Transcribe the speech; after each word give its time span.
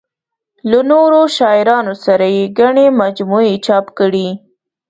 له 0.69 0.79
نورو 0.91 1.21
شاعرانو 1.37 1.93
سره 2.05 2.25
یې 2.35 2.45
ګڼې 2.59 2.85
مجموعې 3.01 3.55
چاپ 3.65 3.85
کړې. 3.99 4.27